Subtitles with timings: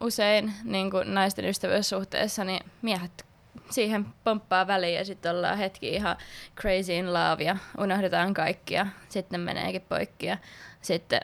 [0.00, 3.26] usein niin kuin naisten ystävyyssuhteessa, niin miehet
[3.70, 6.16] siihen pomppaa väliin ja sitten ollaan hetki ihan
[6.60, 10.38] crazy in love ja unohdetaan kaikki ja sitten meneekin poikki ja
[10.82, 11.20] sitten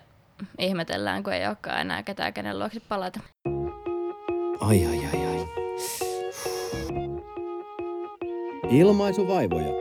[0.58, 3.20] ihmetellään, kun ei olekaan enää ketään, kenen luokse palata.
[4.60, 5.46] Ai ai ai ai.
[8.70, 9.72] Ilmaisuvaivoja.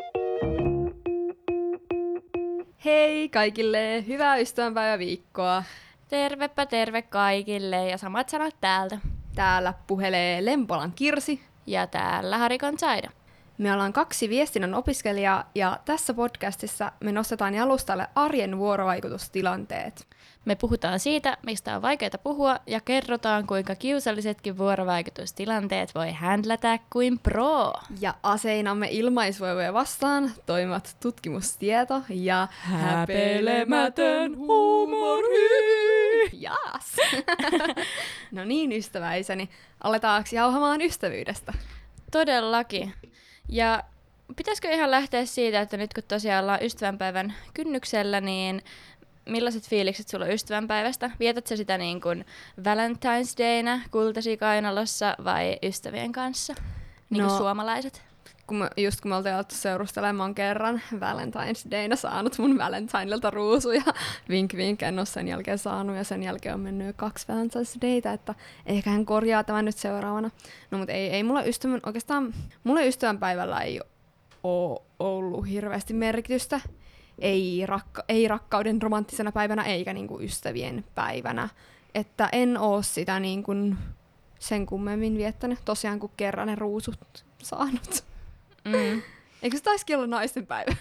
[2.85, 5.63] Hei kaikille, hyvää ystävänpäiväviikkoa.
[6.07, 8.97] Tervepä terve kaikille ja samat sanat täältä.
[9.35, 11.41] Täällä puhelee Lempolan Kirsi.
[11.67, 13.09] Ja täällä Harikon Saida.
[13.57, 20.07] Me ollaan kaksi viestinnän opiskelijaa ja tässä podcastissa me nostetaan jalustalle arjen vuorovaikutustilanteet.
[20.45, 27.19] Me puhutaan siitä, mistä on vaikeaa puhua ja kerrotaan, kuinka kiusallisetkin vuorovaikutustilanteet voi händlätä kuin
[27.19, 27.73] pro.
[28.01, 35.35] Ja aseinamme ilmaisvoivoja vastaan toimivat tutkimustieto ja häpeilemätön huumori.
[36.33, 36.95] Jaas!
[38.31, 39.49] no niin, ystäväiseni.
[39.83, 41.53] Aletaanko jauhamaan ystävyydestä?
[42.11, 42.93] Todellakin.
[43.49, 43.83] Ja
[44.35, 48.61] pitäisikö ihan lähteä siitä, että nyt kun tosiaan ollaan ystävänpäivän kynnyksellä, niin
[49.25, 51.11] millaiset fiilikset sulla on ystävänpäivästä?
[51.19, 52.25] Vietätkö sitä niin kuin
[52.59, 56.53] Valentine's Dayna kultasi kainalossa vai ystävien kanssa?
[57.09, 58.01] Niin kuin no, suomalaiset?
[58.47, 63.83] Kun mä, just kun me oltiin alettu seurustelemaan kerran Valentine's Dayna saanut mun Valentineilta ruusuja.
[64.29, 68.11] Vink vink, en ole sen jälkeen saanut ja sen jälkeen on mennyt kaksi Valentine's Dayta,
[68.11, 68.35] että
[68.65, 70.31] ehkä hän korjaa tämän nyt seuraavana.
[70.71, 73.81] No mutta ei, ei mulla ystävän, oikeastaan mulla ystävänpäivällä ei
[74.43, 76.61] ole ollut hirveästi merkitystä
[77.19, 81.49] ei, rakka- ei rakkauden romanttisena päivänä eikä niinku ystävien päivänä.
[81.95, 83.53] Että en oo sitä niinku
[84.39, 88.03] sen kummemmin viettänyt, tosiaan kun kerran ne ruusut saanut.
[88.65, 89.01] Mm.
[89.43, 90.75] Eikö se taisikin olla naisten päivä?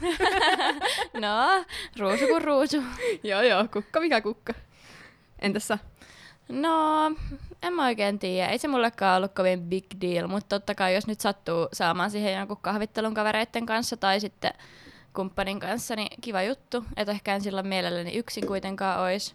[1.24, 1.64] no,
[1.98, 2.82] ruusu kuin ruusu.
[3.22, 4.54] joo joo, kukka mikä kukka.
[5.38, 5.78] Entäs sä?
[6.48, 7.06] No,
[7.62, 8.48] en mä oikein tiedä.
[8.48, 12.34] Ei se mullekaan ollut kovin big deal, mutta totta kai jos nyt sattuu saamaan siihen
[12.34, 14.52] jonkun kahvittelun kavereiden kanssa tai sitten
[15.14, 16.84] kumppanin kanssa, niin kiva juttu.
[16.96, 19.34] Että ehkä en silloin mielelläni yksin kuitenkaan olisi.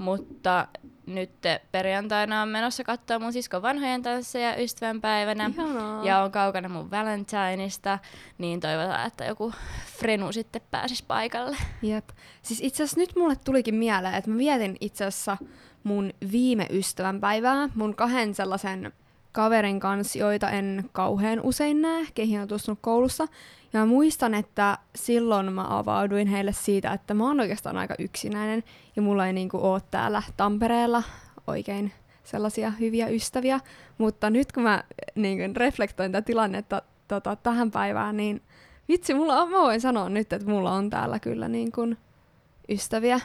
[0.00, 0.68] Mutta
[1.06, 1.30] nyt
[1.72, 5.50] perjantaina on menossa katsoa mun siskon vanhojen tansseja ystävänpäivänä.
[5.54, 6.04] Ihanaa.
[6.04, 7.98] Ja on kaukana mun Valentineista,
[8.38, 9.52] niin toivotaan, että joku
[9.98, 11.56] frenu sitten pääsisi paikalle.
[11.82, 12.08] Jep.
[12.42, 15.36] Siis itse asiassa nyt mulle tulikin mieleen, että mä vietin itse asiassa
[15.84, 18.92] mun viime ystävänpäivää mun kahden sellaisen
[19.32, 23.28] kaverin kanssa, joita en kauhean usein näe, keihin on tutustunut koulussa.
[23.72, 28.64] Ja muistan, että silloin mä avauduin heille siitä, että mä oon oikeastaan aika yksinäinen
[28.96, 31.02] ja mulla ei niinku oo täällä Tampereella
[31.46, 31.92] oikein
[32.24, 33.60] sellaisia hyviä ystäviä.
[33.98, 38.42] Mutta nyt kun mä niin reflektoin tätä tilannetta tota, tähän päivään, niin
[38.88, 41.98] vitsi, mulla on, mä voin sanoa nyt, että mulla on täällä kyllä niin kuin
[42.68, 43.20] ystäviä.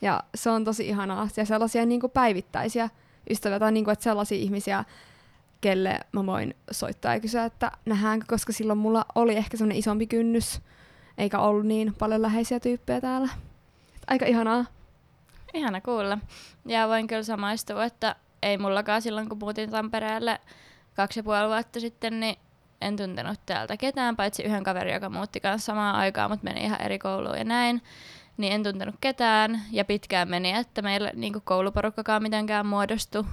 [0.00, 1.28] Ja se on tosi ihanaa.
[1.36, 2.90] Ja sellaisia niin kuin päivittäisiä
[3.30, 4.84] ystäviä, tai niin kuin, että sellaisia ihmisiä,
[5.64, 10.06] kelle mä voin soittaa ja kysyä, että nähdäänkö, koska silloin mulla oli ehkä semmoinen isompi
[10.06, 10.60] kynnys,
[11.18, 13.28] eikä ollut niin paljon läheisiä tyyppejä täällä.
[14.06, 14.64] Aika ihanaa.
[15.54, 16.18] Ihana kuulla.
[16.66, 20.40] Ja voin kyllä samaistua, että ei mullakaan silloin, kun muutin Tampereelle
[20.94, 22.36] kaksi ja puoli vuotta sitten, niin
[22.80, 26.80] en tuntenut täältä ketään, paitsi yhden kaverin, joka muutti kanssa samaan aikaan, mutta meni ihan
[26.80, 27.82] eri kouluun ja näin.
[28.36, 33.26] Niin en tuntenut ketään, ja pitkään meni, että meillä niin kouluporukkakaan mitenkään muodostu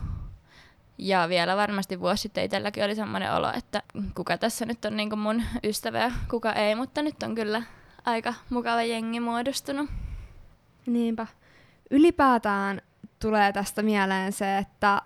[1.01, 3.83] ja vielä varmasti vuosi sitten itselläkin oli semmoinen olo, että
[4.15, 7.63] kuka tässä nyt on niin mun ystävä ja kuka ei, mutta nyt on kyllä
[8.05, 9.89] aika mukava jengi muodostunut.
[10.85, 11.27] Niinpä.
[11.91, 12.81] Ylipäätään
[13.19, 15.01] tulee tästä mieleen se, että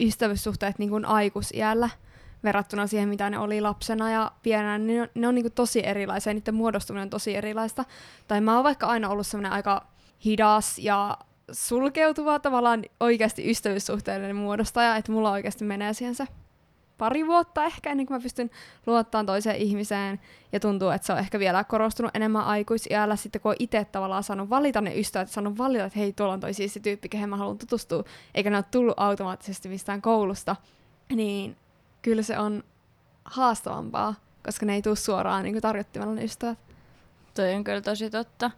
[0.00, 1.90] ystävyyssuhteet niin kuin aikuisiällä
[2.44, 5.52] verrattuna siihen, mitä ne oli lapsena ja pienenä, niin ne on, ne on niin kuin
[5.52, 7.84] tosi erilaisia, niiden muodostuminen on tosi erilaista.
[8.28, 9.86] Tai mä oon vaikka aina ollut semmoinen aika
[10.24, 11.18] hidas ja
[11.52, 16.26] sulkeutuva tavallaan oikeasti ystävyyssuhteiden muodostaja, että mulla oikeasti menee siihen se
[16.98, 18.50] pari vuotta ehkä ennen kuin mä pystyn
[18.86, 20.20] luottamaan toiseen ihmiseen
[20.52, 24.50] ja tuntuu, että se on ehkä vielä korostunut enemmän aikuisiällä sitten, kun itse tavallaan saanut
[24.50, 27.58] valita ne ystävät, saanut valita, että hei, tuolla on toi siisti tyyppi, kehen mä haluan
[27.58, 28.04] tutustua,
[28.34, 30.56] eikä ne ole tullut automaattisesti mistään koulusta,
[31.14, 31.56] niin
[32.02, 32.64] kyllä se on
[33.24, 34.14] haastavampaa,
[34.44, 36.58] koska ne ei tule suoraan niin tarjottimella ne ystävät.
[37.34, 38.50] Toi on kyllä tosi totta.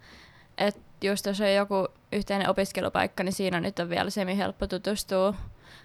[0.58, 5.34] Että just jos on joku yhteinen opiskelupaikka, niin siinä nyt on vielä semi helppo tutustua.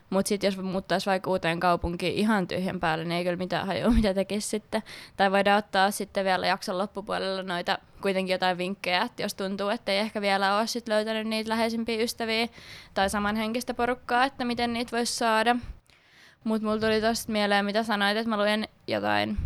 [0.10, 3.90] Mutta sitten jos muuttaisi vaikka uuteen kaupunkiin ihan tyhjän päälle, niin ei kyllä mitään hajua,
[4.02, 4.84] mitä tekisi sitten.
[5.18, 9.92] Tai voidaan ottaa sitten vielä jakson loppupuolella noita kuitenkin jotain vinkkejä, että jos tuntuu, että
[9.92, 12.48] ei ehkä vielä ole sit löytänyt niitä läheisimpiä ystäviä
[12.94, 15.56] tai samanhenkistä porukkaa, että miten niitä voisi saada.
[16.44, 19.38] Mutta mulla tuli tosta mieleen, mitä sanoit, että mä luen jotain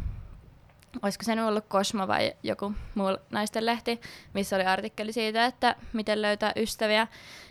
[1.02, 4.02] olisiko se ollut Kosmo vai joku muu naisten lehti,
[4.34, 7.08] missä oli artikkeli siitä, että miten löytää ystäviä,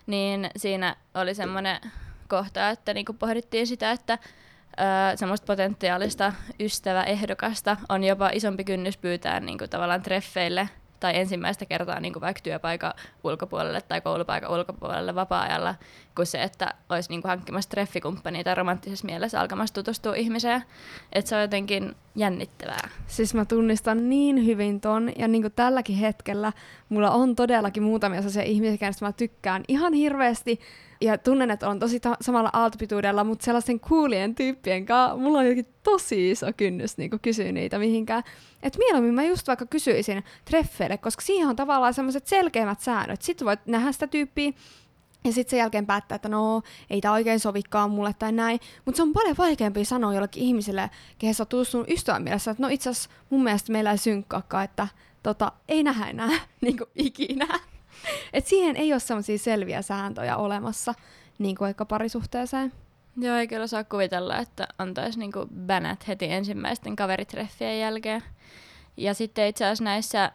[0.06, 1.80] niin siinä oli semmoinen
[2.28, 4.18] kohtaa, että niinku pohdittiin sitä, että
[4.80, 10.68] öö, semmoista potentiaalista ystäväehdokasta on jopa isompi kynnys pyytää niinku tavallaan treffeille
[11.00, 12.92] tai ensimmäistä kertaa niin kuin vaikka työpaikan
[13.24, 15.74] ulkopuolelle tai koulupaikan ulkopuolelle vapaa-ajalla,
[16.14, 20.64] kuin se, että olisi niin kuin hankkimassa treffikumppania tai romanttisessa mielessä alkamassa tutustua ihmiseen.
[21.12, 22.88] Että se on jotenkin jännittävää.
[23.06, 26.52] Siis mä tunnistan niin hyvin ton, ja niin kuin tälläkin hetkellä
[26.88, 30.60] mulla on todellakin muutamia sellaisia ihmisiä, joista mä tykkään ihan hirveästi,
[31.00, 35.44] ja tunnen, että on tosi ta- samalla aaltopituudella, mutta sellaisten coolien tyyppien kanssa mulla on
[35.44, 38.22] jotenkin tosi iso kynnys niin kysyä niitä mihinkään.
[38.62, 43.22] Et mieluummin mä just vaikka kysyisin treffeille, koska siihen on tavallaan semmoiset selkeimmät säännöt.
[43.22, 44.52] Sitten voit nähdä sitä tyyppiä,
[45.24, 48.60] ja sitten sen jälkeen päättää, että no, ei tämä oikein sovikaan mulle tai näin.
[48.84, 52.62] Mutta se on paljon vaikeampi sanoa jollekin ihmiselle, kehen sä oot sun ystävän mielessä, että
[52.62, 54.88] no itse asiassa mun mielestä meillä ei synkkaakaan, että
[55.22, 56.30] tota, ei nähdä enää
[56.60, 57.60] niin ikinä.
[58.32, 60.94] Et siihen ei ole sellaisia selviä sääntöjä olemassa,
[61.38, 62.72] niin kuin vaikka parisuhteeseen.
[63.16, 68.22] Joo, ei kyllä saa kuvitella, että antaisi niinku bänät heti ensimmäisten kaveritreffien jälkeen.
[68.96, 70.32] Ja sitten itse asiassa näissä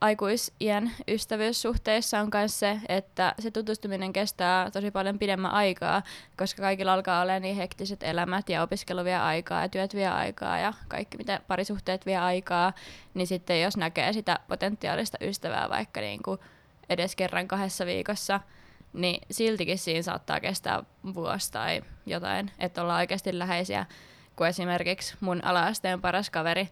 [0.00, 6.02] aikuisien ystävyyssuhteissa on myös se, että se tutustuminen kestää tosi paljon pidemmän aikaa,
[6.36, 10.58] koska kaikilla alkaa olla niin hektiset elämät ja opiskelu vie aikaa ja työt vie aikaa
[10.58, 12.72] ja kaikki mitä parisuhteet vie aikaa,
[13.14, 16.38] niin sitten jos näkee sitä potentiaalista ystävää vaikka niin kuin
[16.90, 18.40] edes kerran kahdessa viikossa,
[18.92, 20.82] niin siltikin siinä saattaa kestää
[21.14, 23.86] vuosi tai jotain, että ollaan oikeasti läheisiä,
[24.36, 26.68] kuin esimerkiksi mun alaasteen paras kaveri,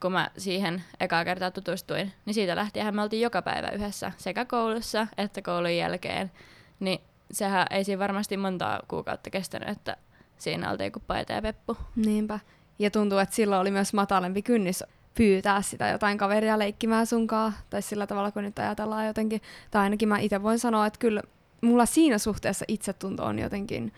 [0.00, 4.44] kun mä siihen ekaa kertaa tutustuin, niin siitä lähtien me oltiin joka päivä yhdessä, sekä
[4.44, 6.32] koulussa että koulun jälkeen.
[6.80, 7.00] Niin
[7.32, 9.96] sehän ei siinä varmasti montaa kuukautta kestänyt, että
[10.38, 11.76] siinä oltiin kuin paita ja peppu.
[11.96, 12.40] Niinpä.
[12.78, 14.84] Ja tuntuu, että silloin oli myös matalempi kynnys
[15.16, 19.40] pyytää sitä jotain kaveria leikkimään sunkaan, tai sillä tavalla, kun nyt ajatellaan jotenkin.
[19.70, 21.22] Tai ainakin mä itse voin sanoa, että kyllä
[21.60, 23.92] mulla siinä suhteessa itsetunto on jotenkin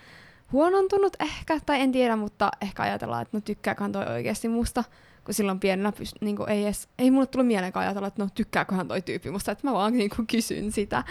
[0.53, 4.85] huonontunut ehkä, tai en tiedä, mutta ehkä ajatellaan, että no tykkääköhän toi oikeasti musta,
[5.25, 8.29] kun silloin pienenä pyst- niin kuin ei, edes, ei mulle tullut mieleenkaan ajatella, että no
[8.35, 11.05] tykkääköhän toi tyyppi musta, että mä vaan niin kuin kysyn sitä.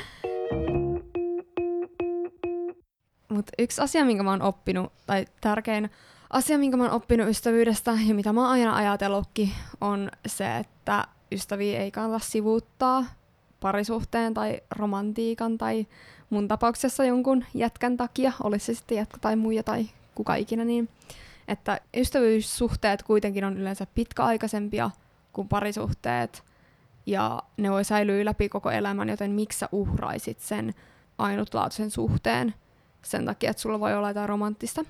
[3.29, 5.89] Mutta yksi asia, minkä mä oon oppinut, tai tärkein
[6.29, 9.51] asia, minkä mä oon oppinut ystävyydestä ja mitä mä oon aina ajatellutkin,
[9.81, 13.05] on se, että ystäviä ei kannata sivuuttaa
[13.59, 15.87] parisuhteen tai romantiikan tai
[16.29, 20.89] mun tapauksessa jonkun jätkän takia, olisi se sitten jätkä tai muija tai kuka ikinä, niin
[21.47, 24.91] että ystävyyssuhteet kuitenkin on yleensä pitkäaikaisempia
[25.33, 26.43] kuin parisuhteet
[27.05, 30.73] ja ne voi säilyä läpi koko elämän, joten miksi sä uhraisit sen
[31.17, 32.53] ainutlaatuisen suhteen
[33.01, 34.85] sen takia, että sulla voi olla jotain romanttista.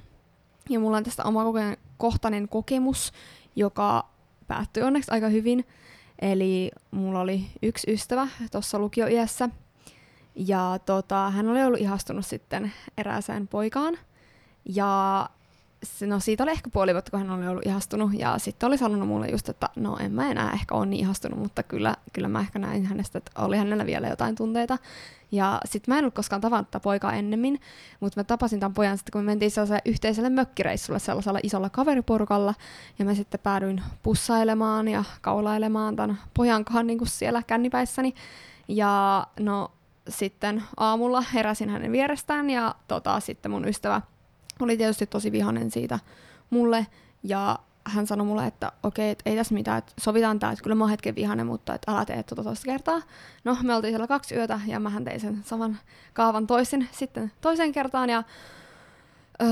[0.69, 1.43] Ja mulla on tästä oma
[1.97, 3.11] kohtainen kokemus,
[3.55, 4.09] joka
[4.47, 5.65] päättyi onneksi aika hyvin.
[6.21, 9.49] Eli mulla oli yksi ystävä tuossa lukioiässä,
[10.35, 13.97] ja tota, hän oli ollut ihastunut sitten erääseen poikaan.
[14.65, 15.29] Ja
[16.05, 18.13] no siitä oli ehkä puoli vuotta, kun hän oli ollut ihastunut.
[18.13, 21.39] Ja sitten oli sanonut mulle just, että no en mä enää ehkä ole niin ihastunut,
[21.39, 24.77] mutta kyllä, kyllä mä ehkä näin hänestä, että oli hänellä vielä jotain tunteita.
[25.31, 27.59] Ja sitten mä en ollut koskaan tavannut tätä poikaa ennemmin,
[27.99, 32.53] mutta mä tapasin tämän pojan sitten, kun me mentiin sellaiselle yhteiselle mökkireissulle sellaisella isolla kaveriporukalla.
[32.99, 38.13] Ja mä sitten päädyin pussailemaan ja kaulailemaan tämän pojan kanssa niin kuin siellä kännipäissäni.
[38.67, 39.71] Ja no
[40.09, 44.01] sitten aamulla heräsin hänen vierestään ja tota, sitten mun ystävä
[44.59, 46.00] oli tietysti tosi vihanen siitä
[46.50, 46.88] mulle
[47.24, 50.76] ja hän sanoi mulle, että okei, että ei tässä mitään, että sovitaan tämä, että kyllä
[50.76, 53.02] mä oon hetken vihanen, mutta että älä tee tuota toista kertaa.
[53.44, 55.80] No, me oltiin siellä kaksi yötä ja mä tein sen saman
[56.14, 58.23] kaavan toisin sitten toiseen kertaan ja
[59.42, 59.47] Öö,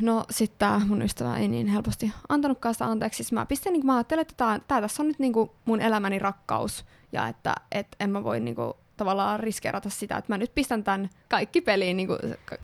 [0.00, 3.16] no sitten mun ystävä ei niin helposti antanutkaan sitä anteeksi.
[3.16, 6.18] Siis mä pistin, niin mä ajattelin, että tää, tää tässä on nyt niinku mun elämäni
[6.18, 10.84] rakkaus ja että et en mä voi niinku tavallaan riskeerata sitä, että mä nyt pistän
[10.84, 12.18] tämän kaikki peliin, niin kuin,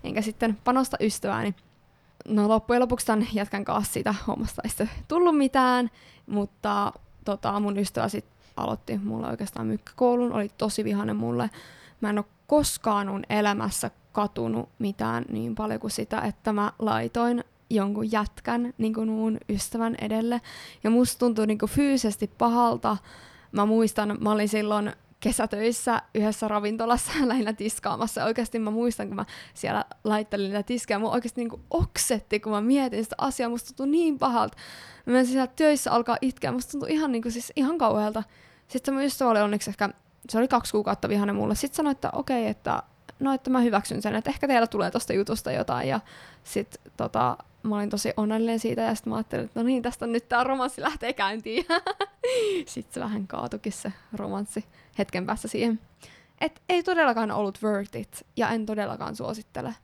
[0.04, 1.54] enkä sitten panosta ystävääni.
[2.28, 5.90] No loppujen lopuksi tämän jätkän kanssa siitä hommasta ei tullut mitään,
[6.26, 6.92] mutta
[7.24, 11.50] tota, mun ystävä sitten aloitti mulle oikeastaan mykkäkoulun, oli tosi vihainen mulle.
[12.00, 17.44] Mä en ole koskaan mun elämässä katunut mitään niin paljon kuin sitä, että mä laitoin
[17.70, 20.40] jonkun jätkän niin kuin mun ystävän edelle.
[20.84, 22.96] Ja musta tuntui niin kuin fyysisesti pahalta.
[23.52, 28.24] Mä muistan, mä olin silloin kesätöissä yhdessä ravintolassa lähinnä tiskaamassa.
[28.24, 32.60] Oikeasti mä muistan, kun mä siellä laittelin niitä tiskejä, mun oikeasti niin oksetti, kun mä
[32.60, 33.50] mietin sitä asiaa.
[33.50, 34.56] Musta tuntui niin pahalta.
[35.06, 36.52] Mä menin siellä töissä alkaa itkeä.
[36.52, 38.22] Musta tuntui ihan, niin kuin, siis ihan kauhealta.
[38.68, 39.88] Sitten mun ystävä oli onneksi ehkä,
[40.28, 41.54] se oli kaksi kuukautta vihainen mulle.
[41.54, 42.82] Sitten sanoi, että okei, okay, että
[43.20, 45.88] no, että mä hyväksyn sen, että ehkä teillä tulee tosta jutusta jotain.
[45.88, 46.00] Ja
[46.44, 50.06] sitten tota, mä olin tosi onnellinen siitä ja sitten mä ajattelin, että no niin, tästä
[50.06, 51.66] nyt tämä romanssi lähtee käyntiin.
[52.66, 54.64] sitten se vähän kaatukin se romanssi
[54.98, 55.80] hetken päässä siihen.
[56.40, 59.74] Et ei todellakaan ollut worth it ja en todellakaan suosittele.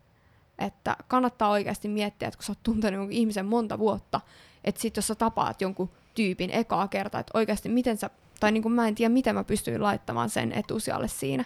[0.59, 4.21] että kannattaa oikeasti miettiä, että kun sä oot tuntenut jonkun ihmisen monta vuotta,
[4.65, 8.63] että sit jos sä tapaat jonkun tyypin ekaa kertaa, että oikeasti miten sä, tai niin
[8.63, 11.45] kuin mä en tiedä, miten mä pystyin laittamaan sen etusijalle siinä.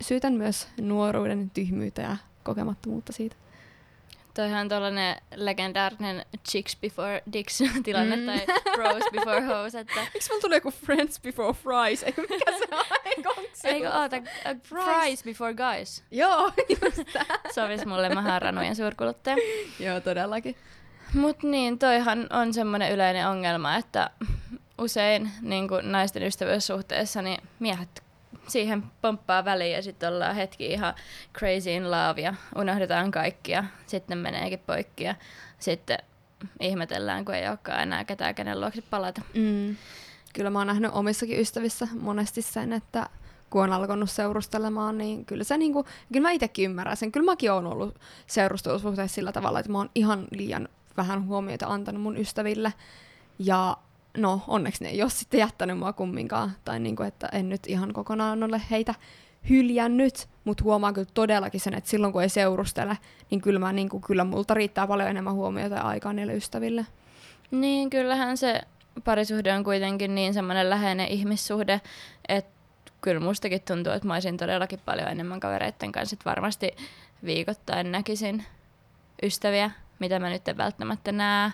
[0.00, 3.36] Syytän myös nuoruuden tyhmyyttä ja kokemattomuutta siitä.
[4.34, 8.26] Toihan on tuollainen legendaarinen chicks before dicks tilanne Mm.
[8.26, 8.40] tai
[8.76, 12.02] bros before hoes, että Miksi mulla tuli joku friends before fries?
[12.02, 12.84] Eikö mikä se on?
[13.04, 13.28] Eikö
[13.64, 14.16] eikö oota,
[14.62, 16.02] fries before guys.
[16.10, 17.24] Joo, just tää.
[17.54, 19.36] Sovis mulle, oon ranujen suurkuluttaja.
[19.80, 20.56] Joo, todellakin.
[21.14, 24.10] Mut niin, toihan on semmoinen yleinen ongelma, että
[24.78, 28.03] usein niin naisten ystävyyssuhteessa niin miehet
[28.48, 30.94] siihen pomppaa väliin ja sitten ollaan hetki ihan
[31.38, 35.14] crazy in love ja unohdetaan kaikki ja sitten meneekin poikki ja
[35.58, 35.98] sitten
[36.60, 39.20] ihmetellään, kun ei olekaan enää ketään, kenen luokse palata.
[39.34, 39.76] Mm.
[40.34, 43.08] Kyllä mä oon nähnyt omissakin ystävissä monesti sen, että
[43.50, 47.12] kun on alkanut seurustelemaan, niin kyllä se niinku, kyllä mä itekin ymmärrän sen.
[47.12, 47.94] Kyllä mäkin oon ollut
[48.26, 52.72] seurustelusuhteessa sillä tavalla, että mä oon ihan liian vähän huomiota antanut mun ystäville.
[53.38, 53.76] Ja
[54.16, 56.52] no, onneksi ne ei ole sitten jättänyt mua kumminkaan.
[56.64, 58.94] Tai niinku, että en nyt ihan kokonaan ole heitä
[59.48, 62.98] hyljännyt, mutta huomaan kyllä todellakin sen, että silloin kun ei seurustele,
[63.30, 66.86] niin kyllä, mä, niinku, kyllä multa riittää paljon enemmän huomiota ja aikaa niille ystäville.
[67.50, 68.60] Niin, kyllähän se
[69.04, 71.80] parisuhde on kuitenkin niin semmoinen läheinen ihmissuhde,
[72.28, 72.54] että
[73.00, 76.76] kyllä mustakin tuntuu, että mä olisin todellakin paljon enemmän kavereiden kanssa, että varmasti
[77.24, 78.44] viikoittain näkisin
[79.22, 81.50] ystäviä, mitä mä nyt en välttämättä näe,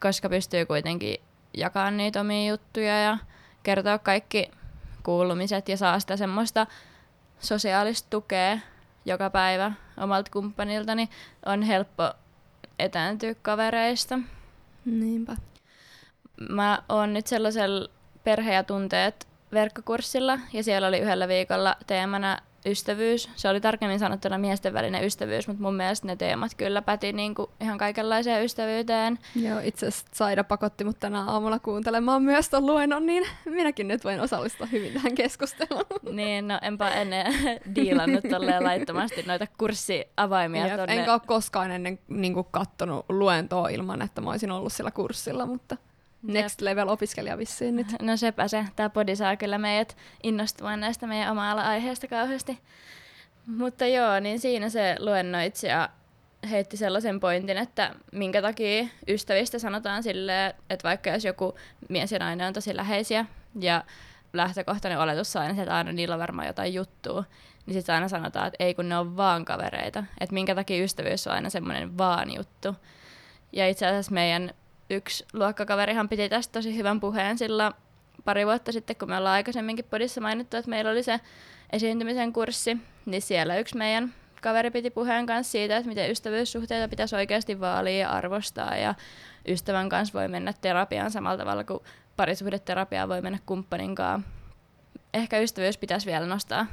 [0.00, 1.16] koska pystyy kuitenkin
[1.54, 3.18] jakamaan niitä omia juttuja ja
[3.62, 4.50] kertoa kaikki
[5.02, 6.66] kuulumiset ja saa sitä semmoista
[7.40, 8.58] sosiaalista tukea
[9.04, 11.08] joka päivä omalta kumppanilta, niin
[11.46, 12.12] on helppo
[12.78, 14.18] etääntyä kavereista.
[14.84, 15.36] Niinpä.
[16.50, 17.88] Mä oon nyt sellaisella
[18.24, 23.30] perhe- ja tunteet verkkokurssilla ja siellä oli yhdellä viikolla teemana ystävyys.
[23.36, 27.50] Se oli tarkemmin sanottuna miesten välinen ystävyys, mutta mun mielestä ne teemat kyllä päti niinku
[27.60, 29.18] ihan kaikenlaiseen ystävyyteen.
[29.36, 34.04] Joo, itse asiassa Saida pakotti mut tänä aamulla kuuntelemaan myös ton luennon, niin minäkin nyt
[34.04, 35.84] voin osallistua hyvin tähän keskusteluun.
[36.12, 37.26] Niin, no enpä ennen
[37.74, 40.94] diilannut tolleen laittomasti noita kurssiavaimia Jep, tonne.
[40.94, 45.76] Enkä ole koskaan ennen niin kattonut luentoa ilman, että mä olisin ollut sillä kurssilla, mutta
[46.22, 47.86] next level opiskelija vissiin nyt.
[48.02, 48.64] No sepä se.
[48.76, 52.58] Tämä podi saa kyllä meidät innostumaan näistä meidän oma aiheesta kauheasti.
[53.46, 55.88] Mutta joo, niin siinä se luennoitsija
[56.50, 61.54] heitti sellaisen pointin, että minkä takia ystävistä sanotaan silleen, että vaikka jos joku
[61.88, 63.26] mies ja nainen on tosi läheisiä
[63.60, 63.84] ja
[64.32, 67.24] lähtökohtainen oletus on aina että aina niillä on varmaan jotain juttua,
[67.66, 70.04] niin sitten aina sanotaan, että ei kun ne on vaan kavereita.
[70.20, 72.76] Että minkä takia ystävyys on aina semmoinen vaan juttu.
[73.52, 74.50] Ja itse asiassa meidän
[74.92, 77.72] yksi luokkakaverihan piti tästä tosi hyvän puheen sillä
[78.24, 81.20] pari vuotta sitten, kun me ollaan aikaisemminkin podissa mainittu, että meillä oli se
[81.72, 87.16] esiintymisen kurssi, niin siellä yksi meidän kaveri piti puheen kanssa siitä, että miten ystävyyssuhteita pitäisi
[87.16, 88.94] oikeasti vaalia ja arvostaa ja
[89.48, 91.80] ystävän kanssa voi mennä terapiaan samalla tavalla kuin
[92.16, 94.24] parisuhdeterapiaan voi mennä kumppaninkaan.
[95.14, 96.66] Ehkä ystävyys pitäisi vielä nostaa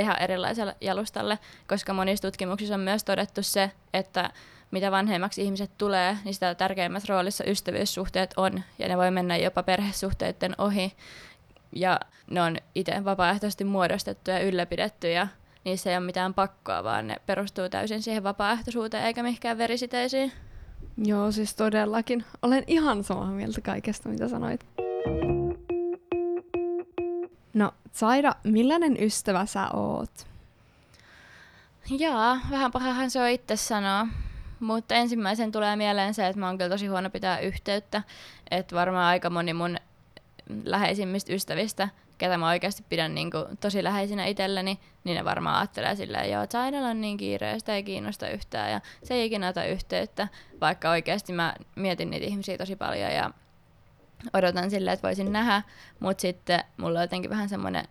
[0.00, 4.30] ihan erilaiselle jalustalle, koska monissa tutkimuksissa on myös todettu se, että
[4.70, 9.62] mitä vanhemmaksi ihmiset tulee, niin sitä tärkeimmässä roolissa ystävyyssuhteet on, ja ne voi mennä jopa
[9.62, 10.92] perhesuhteiden ohi,
[11.76, 15.28] ja ne on itse vapaaehtoisesti muodostettu ja ylläpidetty, ja
[15.64, 20.32] niissä ei ole mitään pakkoa, vaan ne perustuu täysin siihen vapaaehtoisuuteen eikä mihinkään verisiteisiin.
[21.04, 22.24] Joo, siis todellakin.
[22.42, 24.66] Olen ihan samaa mieltä kaikesta, mitä sanoit.
[27.54, 30.26] No, Saida, millainen ystävä sä oot?
[31.98, 34.06] Jaa, vähän pahahan se on itse sanoa.
[34.60, 38.02] Mutta ensimmäisen tulee mieleen se, että mä oon kyllä tosi huono pitää yhteyttä.
[38.50, 39.76] Että varmaan aika moni mun
[40.64, 46.30] läheisimmistä ystävistä, ketä mä oikeasti pidän niinku tosi läheisinä itselleni, niin ne varmaan ajattelee silleen,
[46.30, 49.48] joo, että Saidalla on niin kiire ja sitä ei kiinnosta yhtään ja se ei ikinä
[49.48, 50.28] ota yhteyttä,
[50.60, 53.30] vaikka oikeasti mä mietin niitä ihmisiä tosi paljon ja
[54.32, 55.62] odotan silleen, että voisin nähdä,
[56.00, 57.84] mutta sitten mulla on jotenkin vähän semmoinen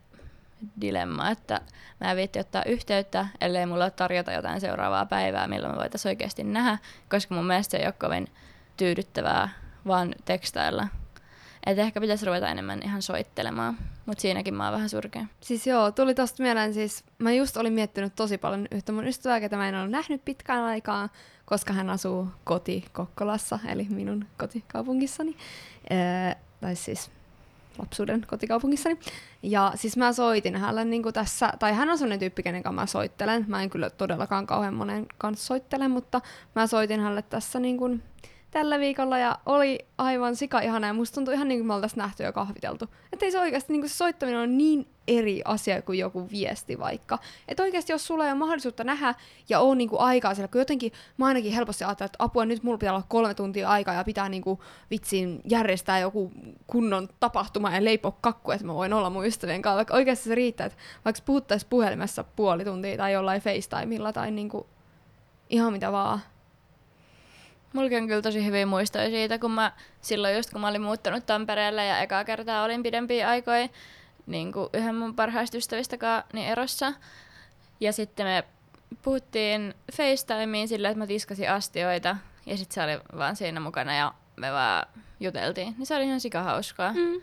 [0.82, 1.62] dilemma, että
[2.00, 6.10] mä en viitti ottaa yhteyttä, ellei mulla ole tarjota jotain seuraavaa päivää, milloin me voitaisiin
[6.10, 6.78] oikeasti nähdä,
[7.10, 8.28] koska mun mielestä se ei ole kovin
[8.78, 9.50] tyydyttävää
[9.88, 10.88] vaan tekstailla.
[11.66, 15.26] Et ehkä pitäisi ruveta enemmän ihan soittelemaan, mutta siinäkin mä oon vähän surkea.
[15.42, 19.40] Siis joo, tuli tosta mieleen siis, mä just olin miettinyt tosi paljon yhtä mun ystävää,
[19.40, 21.10] ketä mä en ole nähnyt pitkään aikaa,
[21.46, 25.36] koska hän asuu koti Kokkolassa, eli minun kotikaupungissani.
[25.90, 27.12] Ee, tai siis
[27.78, 29.00] lapsuuden kotikaupungissani.
[29.44, 32.86] Ja siis mä soitin hänelle niin tässä, tai hän on sellainen tyyppi, kenen kanssa mä
[32.86, 33.46] soittelen.
[33.48, 36.22] Mä en kyllä todellakaan kauhean monen kanssa soittele, mutta
[36.56, 38.04] mä soitin hänelle tässä niin kuin
[38.52, 41.98] tällä viikolla ja oli aivan sika ihana ja musta tuntui ihan niin kuin me oltaisiin
[41.98, 42.86] nähty ja kahviteltu.
[43.14, 46.80] Että ei se oikeasti, niin kuin se soittaminen on niin eri asia kuin joku viesti
[46.80, 47.20] vaikka.
[47.48, 49.16] Että oikeasti jos sulla ei ole mahdollisuutta nähdä
[49.50, 52.64] ja on niin kuin aikaa siellä, kun jotenkin mä ainakin helposti ajattelen, että apua nyt
[52.64, 54.60] mulla pitää olla kolme tuntia aikaa ja pitää niin kuin
[54.92, 56.32] vitsiin järjestää joku
[56.68, 59.78] kunnon tapahtuma ja leipoa kakku, että mä voin olla mun ystävien kanssa.
[59.78, 64.50] Vaikka oikeasti se riittää, että vaikka puhuttaisiin puhelimessa puoli tuntia tai jollain FaceTimeilla tai niin
[64.50, 64.66] kuin
[65.50, 66.20] ihan mitä vaan.
[67.74, 71.26] Mulla on kyllä tosi hyviä muistoja siitä, kun mä silloin just kun mä olin muuttanut
[71.26, 73.70] Tampereelle ja ekaa kertaa olin pidempiä aikoja
[74.28, 76.94] niin kuin yhden mun parhaista ystävistä niin erossa.
[77.80, 78.44] Ja sitten me
[79.02, 84.14] puhuttiin FaceTimeen silleen, että mä tiskasin astioita ja sitten se oli vaan siinä mukana ja
[84.36, 84.88] me vaan
[85.20, 85.76] juteltiin.
[85.78, 86.94] Niin se oli ihan sikahauskaa.
[86.94, 87.22] Mm.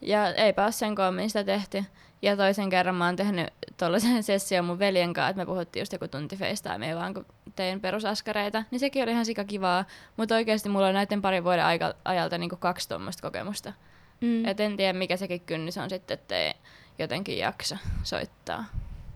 [0.00, 1.84] Ja eipä ole sen koommin sitä tehty.
[2.22, 3.46] Ja toisen kerran mä oon tehnyt
[3.76, 7.80] tuollaisen session mun veljen kanssa, että me puhuttiin just joku tunti FaceTimea vaan kun tein
[7.80, 8.64] perusaskareita.
[8.70, 9.84] Niin sekin oli ihan sika kivaa.
[10.16, 13.72] Mutta oikeasti mulla on näiden parin vuoden aika, ajalta niinku kaksi tuommoista kokemusta.
[14.20, 14.44] Mm.
[14.44, 16.54] Et en tiedä mikä sekin kynnys on sitten, ettei
[16.98, 18.64] jotenkin jaksa soittaa.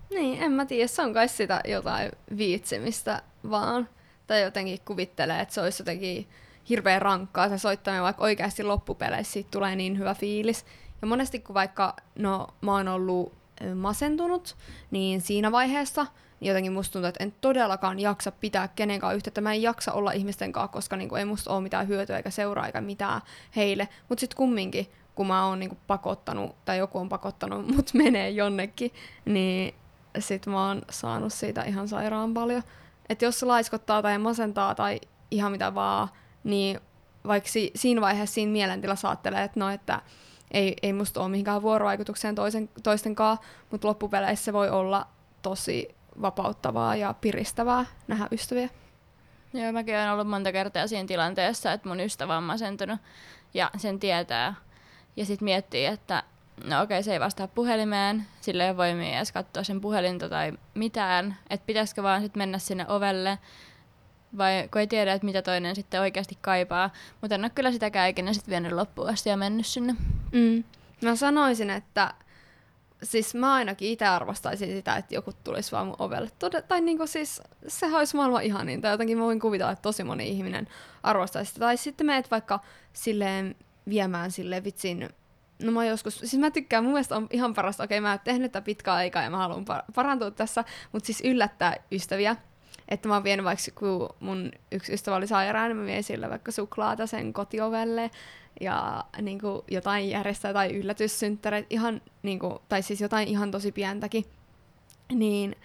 [0.09, 0.87] Niin, en mä tiedä.
[0.87, 3.89] Se on kai sitä jotain viitsimistä vaan.
[4.27, 6.27] Tai jotenkin kuvittelee, että se olisi jotenkin
[6.69, 10.65] hirveän rankkaa se soittaminen, vaikka oikeasti loppupeleissä siitä tulee niin hyvä fiilis.
[11.01, 13.33] Ja monesti kun vaikka, no mä oon ollut
[13.75, 14.55] masentunut,
[14.91, 16.05] niin siinä vaiheessa
[16.41, 19.41] jotenkin musta tuntuu, että en todellakaan jaksa pitää kenenkään yhteyttä.
[19.41, 22.65] Mä en jaksa olla ihmisten kanssa, koska niinku ei musta ole mitään hyötyä eikä seuraa
[22.65, 23.21] eikä mitään
[23.55, 23.87] heille.
[24.09, 28.91] Mutta sitten kumminkin, kun mä oon niinku pakottanut, tai joku on pakottanut mut menee jonnekin,
[29.25, 29.75] niin
[30.19, 32.63] sit mä oon saanut siitä ihan sairaan paljon.
[33.09, 34.99] Että jos se laiskottaa tai masentaa tai
[35.31, 36.07] ihan mitä vaan,
[36.43, 36.79] niin
[37.27, 40.01] vaikka si- siinä vaiheessa siinä mielentilassa ajattelee, että no, että
[40.51, 45.07] ei, ei musta ole mihinkään vuorovaikutukseen toisen, toisten kanssa, mutta loppupeleissä se voi olla
[45.41, 48.69] tosi vapauttavaa ja piristävää nähdä ystäviä.
[49.53, 52.99] Joo, mäkin olen ollut monta kertaa siinä tilanteessa, että mun ystävä on masentunut
[53.53, 54.55] ja sen tietää.
[55.15, 56.23] Ja sitten miettii, että
[56.65, 61.37] no okei, se ei vastaa puhelimeen, sillä ei voi edes katsoa sen puhelinta tai mitään,
[61.49, 63.39] että pitäisikö vaan sitten mennä sinne ovelle,
[64.37, 66.89] vai kun ei tiedä, että mitä toinen sitten oikeasti kaipaa.
[67.21, 69.95] Mutta en ole kyllä sitäkään ikinä sitten vienyt loppuun asti ja mennyt sinne.
[70.31, 70.63] Mm.
[71.01, 72.13] Mä sanoisin, että
[73.03, 76.29] siis mä ainakin itse arvostaisin sitä, että joku tulisi vaan mun ovelle.
[76.29, 78.81] Tod- tai niinku siis, se olisi maailman ihanin.
[78.81, 80.67] Tai jotenkin mä voin kuvitella, että tosi moni ihminen
[81.03, 81.59] arvostaisi sitä.
[81.59, 82.59] Tai sitten meet vaikka
[82.93, 83.55] silleen
[83.89, 85.09] viemään sille vitsin
[85.63, 88.19] No mä joskus, siis mä tykkään, mun mielestä on ihan parasta, okei okay, mä oon
[88.23, 92.35] tehnyt tätä pitkää aikaa ja mä haluan parantua tässä, mutta siis yllättää ystäviä.
[92.91, 96.51] Että mä vienyt vaikka, kun mun yksi ystävä oli sairaan, niin mä vien sille vaikka
[96.51, 98.11] suklaata sen kotiovelle
[98.61, 103.71] ja niin kuin, jotain järjestää tai yllätyssynttäreitä, ihan, niin kuin, tai siis jotain ihan tosi
[103.71, 104.25] pientäkin.
[105.13, 105.55] Niin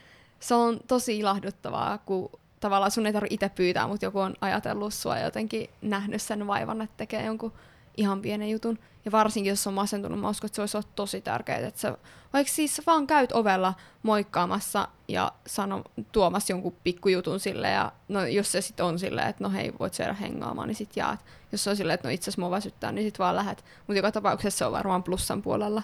[0.41, 4.95] se on tosi ilahduttavaa, kun tavallaan sun ei tarvitse itse pyytää, mutta joku on ajatellut
[4.95, 7.53] sua jotenkin nähnyt sen vaivan, että tekee jonkun
[7.97, 8.79] ihan pienen jutun.
[9.05, 11.99] Ja varsinkin, jos on masentunut, mä uskon, että se olisi ollut tosi tärkeää, että sä,
[12.33, 18.53] vaikka siis vaan käyt ovella moikkaamassa ja sano, tuomassa jonkun pikkujutun sille, ja no, jos
[18.53, 21.25] se sitten on silleen, että no hei, voit syödä hengaamaan, niin sit jaat.
[21.53, 23.65] Jos se on silleen, että no itse asiassa mua väsyttää, niin sit vaan lähet.
[23.79, 25.83] Mutta joka tapauksessa se on varmaan plussan puolella.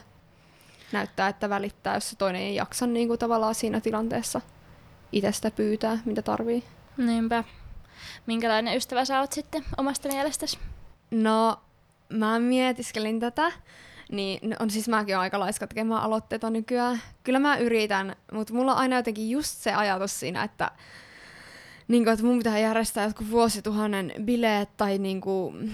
[0.92, 4.40] Näyttää, että välittää, jos se toinen ei jaksa niin kuin tavallaan siinä tilanteessa
[5.12, 6.64] itsestä pyytää, mitä tarvii.
[6.96, 7.44] Niinpä.
[8.26, 10.58] Minkälainen ystävä sä oot sitten omasta mielestäsi?
[11.10, 11.60] No,
[12.12, 13.52] mä mietiskelin tätä,
[14.10, 17.00] niin on siis mäkin aika laiska tekemään aloitteita nykyään.
[17.22, 20.70] Kyllä mä yritän, mutta mulla on aina jotenkin just se ajatus siinä, että,
[21.88, 25.72] niin kuin, että mun pitää järjestää jotkut vuosituhannen bileet tai niin kuin,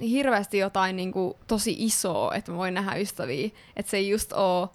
[0.00, 3.50] hirveästi jotain niin kuin, tosi isoa, että mä voin nähdä ystäviä.
[3.76, 4.68] Että se ei just ole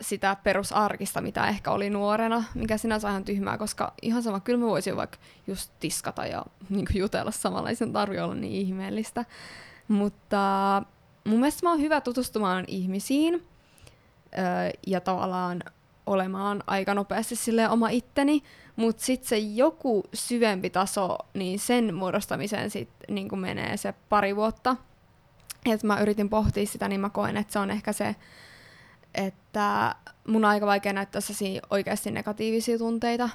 [0.00, 4.58] sitä perusarkista, mitä ehkä oli nuorena, mikä sinänsä on ihan tyhmää, koska ihan sama, kyllä
[4.58, 9.24] mä voisin vaikka just tiskata ja niin jutella samalla, ei sen tarvi olla niin ihmeellistä.
[9.90, 10.82] Mutta
[11.24, 13.34] mun mielestä mä oon hyvä tutustumaan ihmisiin
[14.38, 14.42] öö,
[14.86, 15.62] ja tavallaan
[16.06, 18.42] olemaan aika nopeasti sille oma itteni,
[18.76, 24.76] mutta sitten se joku syvempi taso, niin sen muodostamiseen sitten niin menee se pari vuotta.
[25.66, 28.16] Et mä yritin pohtia sitä, niin mä koen, että se on ehkä se,
[29.14, 29.94] että
[30.26, 31.20] mun on aika vaikea näyttää
[31.70, 33.28] oikeasti negatiivisia tunteita.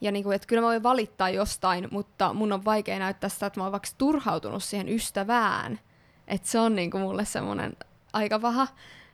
[0.00, 3.46] Ja niin kuin, että kyllä mä voin valittaa jostain, mutta mun on vaikea näyttää sitä,
[3.46, 5.80] että mä oon vaikka turhautunut siihen ystävään.
[6.28, 7.76] Että se on niin kuin mulle semmoinen
[8.12, 8.66] aika paha.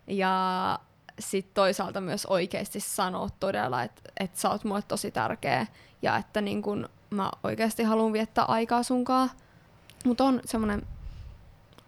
[0.07, 0.79] Ja
[1.19, 5.67] sitten toisaalta myös oikeasti sanoa todella, että, että sä oot mulle tosi tärkeä
[6.03, 9.31] ja että niin kun mä oikeasti haluan viettää aikaa sunkaan.
[10.05, 10.87] Mutta on semmoinen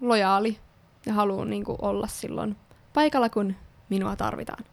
[0.00, 0.58] lojaali
[1.06, 2.56] ja haluan niin olla silloin
[2.94, 3.54] paikalla, kun
[3.88, 4.64] minua tarvitaan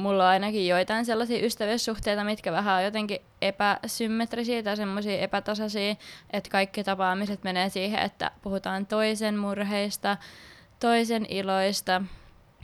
[0.00, 5.94] mulla on ainakin joitain sellaisia ystävyyssuhteita, mitkä vähän on jotenkin epäsymmetrisiä tai semmoisia epätasaisia,
[6.30, 10.16] että kaikki tapaamiset menee siihen, että puhutaan toisen murheista,
[10.80, 12.02] toisen iloista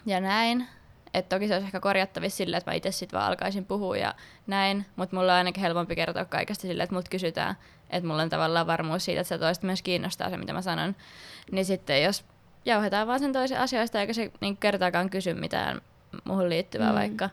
[0.07, 0.67] ja näin.
[1.15, 4.15] Että toki se olisi ehkä korjattavissa silleen, että mä itse sitten vaan alkaisin puhua ja
[4.47, 7.57] näin, mutta mulla on ainakin helpompi kertoa kaikesta silleen, että mut kysytään,
[7.91, 10.97] että mulla on tavallaan varmuus siitä, että se toista myös kiinnostaa se, mitä mä sanon.
[11.53, 12.25] Niin sitten jos
[12.65, 15.81] jauhetaan vaan sen toisen asioista, eikä se niin kertaakaan kysy mitään
[16.25, 16.99] muuhun liittyvää mm.
[16.99, 17.31] vaikka,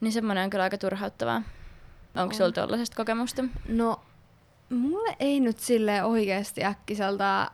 [0.00, 1.42] niin semmoinen on kyllä aika turhauttavaa.
[2.16, 3.44] Onko sulla tuollaisesta kokemusta?
[3.68, 4.00] No,
[4.70, 7.50] mulle ei nyt sille oikeasti äkkiseltä,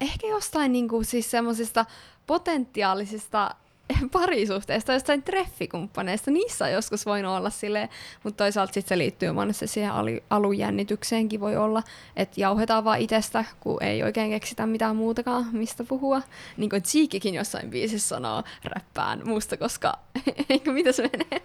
[0.00, 1.86] ehkä jostain niinku siis semmosista
[2.26, 3.54] potentiaalisista
[4.12, 7.88] parisuhteista, jostain treffikumppaneista, niissä on joskus voinut olla silleen,
[8.22, 9.92] mutta toisaalta sitten se liittyy monesti siihen
[10.30, 11.82] alujännitykseenkin voi olla,
[12.16, 16.22] että jauhetaan vaan itsestä, kun ei oikein keksitä mitään muutakaan, mistä puhua.
[16.56, 19.98] Niin kuin Cheekikin jossain biisissä sanoo räppään musta, koska
[20.50, 21.42] eikö mitä se menee?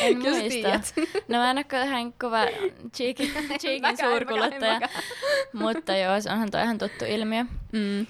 [0.00, 0.80] En muista.
[1.28, 2.38] No mä en ole ihan kova
[2.96, 4.88] Cheekin, Cheekin suurkuluttaja,
[5.52, 7.44] mutta joo, onhan toi ihan tuttu ilmiö.
[7.72, 8.06] Mm.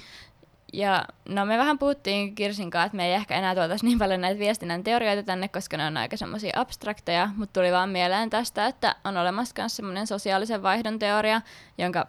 [0.72, 4.20] Ja no me vähän puhuttiin Kirsin kanssa, että me ei ehkä enää tuotaisi niin paljon
[4.20, 8.66] näitä viestinnän teorioita tänne, koska ne on aika semmoisia abstrakteja, mutta tuli vaan mieleen tästä,
[8.66, 11.40] että on olemassa myös semmoinen sosiaalisen vaihdon teoria,
[11.78, 12.06] jonka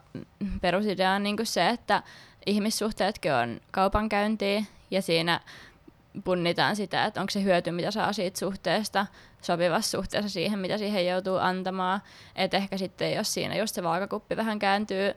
[0.61, 2.03] perusidea on niin se, että
[2.45, 5.39] ihmissuhteetkin on kaupankäyntiä ja siinä
[6.23, 9.05] punnitaan sitä, että onko se hyöty, mitä saa siitä suhteesta,
[9.41, 12.01] sopivassa suhteessa siihen, mitä siihen joutuu antamaan.
[12.35, 15.13] Että ehkä sitten, jos siinä just se vaakakuppi vähän kääntyy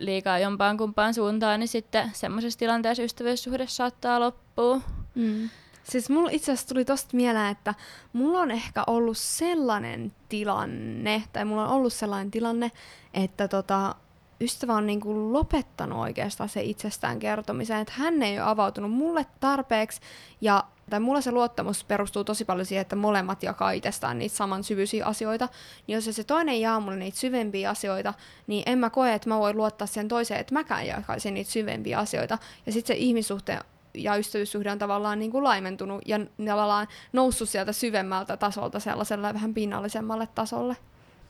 [0.00, 4.80] liikaa jompaan kumpaan suuntaan, niin sitten semmoisessa tilanteessa ystävyyssuhde saattaa loppua.
[5.14, 5.50] Mm.
[5.82, 7.74] Siis mulla itse asiassa tuli tosta mieleen, että
[8.12, 12.70] mulla on ehkä ollut sellainen tilanne, tai mulla on ollut sellainen tilanne,
[13.14, 13.94] että tota,
[14.40, 20.00] ystävä on niinku lopettanut oikeastaan se itsestään kertomisen, että hän ei ole avautunut mulle tarpeeksi,
[20.40, 24.64] ja tai mulla se luottamus perustuu tosi paljon siihen, että molemmat jakaa itsestään niitä saman
[24.64, 25.48] syvyisiä asioita,
[25.86, 28.14] niin jos se toinen jaa mulle niitä syvempiä asioita,
[28.46, 31.98] niin en mä koe, että mä voin luottaa sen toiseen, että mäkään jakaisin niitä syvempiä
[31.98, 32.38] asioita.
[32.66, 33.60] Ja sitten se ihmissuhteen
[33.94, 39.54] ja ystävyyssuhde on tavallaan niin kuin laimentunut ja tavallaan noussut sieltä syvemmältä tasolta sellaiselle vähän
[39.54, 40.76] pinnallisemmalle tasolle.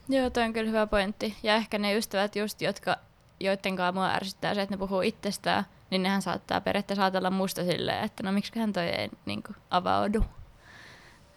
[0.08, 1.36] Joo, toi on kyllä hyvä pointti.
[1.42, 2.96] Ja ehkä ne ystävät just, jotka,
[3.40, 7.64] joiden kanssa mua ärsyttää se, että ne puhuu itsestään, niin nehän saattaa periaatteessa ajatella musta
[7.64, 10.24] silleen, että no hän toi ei niin kuin, avaudu.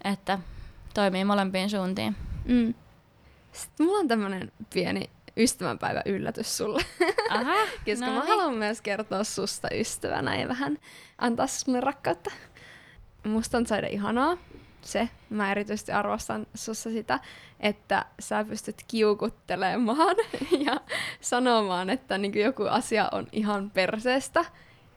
[0.04, 0.39] Että
[0.94, 2.16] toimii molempiin suuntiin.
[2.46, 2.74] Mm.
[3.52, 6.86] Sitten mulla on tämmönen pieni ystävänpäivä yllätys sulle.
[7.30, 7.54] Aha,
[7.86, 8.28] Koska no mä niin.
[8.28, 10.78] haluan myös kertoa susta ystävänä ja vähän
[11.18, 12.32] antaa sulle rakkautta.
[13.24, 14.38] Musta on saada ihanaa,
[14.86, 17.19] se, mä erityisesti arvostan sussa sitä,
[17.60, 20.15] että sä pystyt kiukuttelemaan
[20.65, 20.82] ja
[21.22, 24.46] sanomaan, että niin joku asia on ihan perseestä.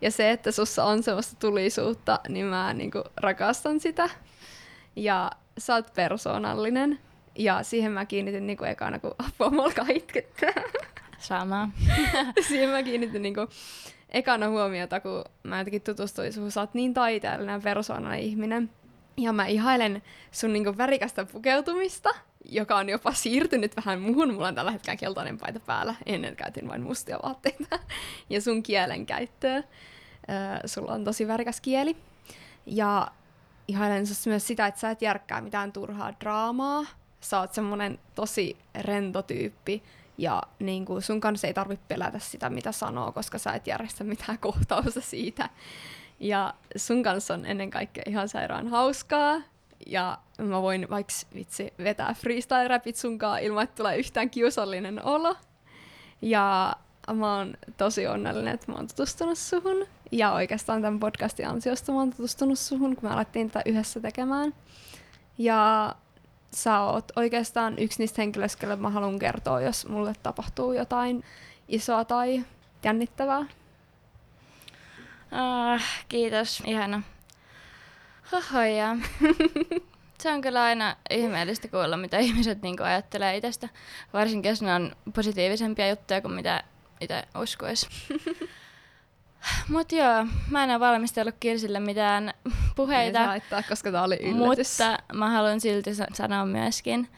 [0.01, 4.11] Ja se, että sussa on semmoista tulisuutta, niin mä niin rakastan sitä.
[4.97, 6.99] Ja sä oot persoonallinen.
[7.39, 10.63] Ja siihen mä kiinnitin niin kuin ekana, kun apua molka itkettää.
[11.19, 11.69] Sama.
[12.49, 13.49] siihen mä kiinnitin niin kuin
[14.09, 16.51] ekana huomiota, kun mä jotenkin tutustuin suhun.
[16.51, 18.71] Sä oot niin taiteellinen ja persoonallinen ihminen.
[19.17, 20.03] Ja mä ihailen
[20.33, 22.11] sun niinku värikästä pukeutumista,
[22.45, 24.35] joka on jopa siirtynyt vähän muuhun.
[24.35, 25.95] Mulla on tällä hetkellä keltainen paita päällä.
[26.07, 27.79] Ennen käytin vain mustia vaatteita.
[28.31, 29.63] ja sun kielen käyttöä.
[30.67, 31.97] sulla on tosi värikäs kieli.
[32.67, 33.09] Ja
[33.69, 36.87] ihailen myös sitä, että sä et järkkää mitään turhaa draamaa.
[37.21, 39.83] Sä oot semmonen tosi rento tyyppi.
[40.19, 44.05] Ja niin kuin sun kanssa ei tarvitse pelätä sitä, mitä sanoo, koska sä et järjestä
[44.05, 45.51] mitään kohtausta siitä.
[46.21, 49.41] Ja sun kanssa on ennen kaikkea ihan sairaan hauskaa.
[49.87, 55.37] Ja mä voin vaikka vitsi vetää freestyle-rapit sunkaan ilman, että tulee yhtään kiusallinen olo.
[56.23, 56.73] Ja
[57.15, 59.87] mä oon tosi onnellinen, että mä oon tutustunut suhun.
[60.13, 64.55] Ja oikeastaan tämän podcastin ansiosta mä oon tutustunut suhun, kun me alettiin tätä yhdessä tekemään.
[65.39, 65.95] Ja
[66.55, 71.25] sä oot oikeastaan yksi niistä henkilöistä, mä haluan kertoa, jos mulle tapahtuu jotain
[71.69, 72.45] isoa tai
[72.85, 73.47] jännittävää.
[75.31, 77.03] Ah, kiitos, ihana.
[78.33, 78.97] Hohoja.
[80.21, 83.69] Se on kyllä aina ihmeellistä kuulla, mitä ihmiset niinku ajattelee itsestä.
[84.13, 86.63] Varsinkin jos ne on positiivisempia juttuja kuin mitä
[87.01, 87.89] itse uskoisi.
[89.69, 92.35] Mut joo, mä en ole valmistellut Kirsille mitään
[92.77, 93.21] puheita.
[93.21, 94.79] Ei haittaa, koska tää oli yllätys.
[94.79, 97.09] Mutta mä haluan silti sanoa myöskin,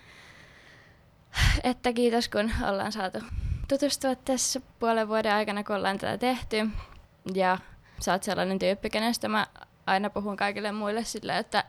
[1.64, 3.18] että kiitos kun ollaan saatu
[3.68, 6.68] tutustua tässä puolen vuoden aikana, kun ollaan tätä tehty.
[7.34, 7.58] Ja
[8.00, 9.46] sä oot sellainen tyyppi, kenestä mä
[9.86, 11.64] aina puhun kaikille muille sille, että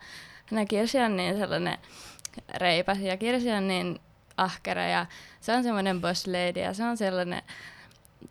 [0.56, 1.78] hän Kirsi on niin sellainen
[2.56, 4.00] reipas ja Kirsi on niin
[4.38, 5.06] ahkera ja
[5.42, 7.42] se on semmoinen boss lady ja se on sellainen,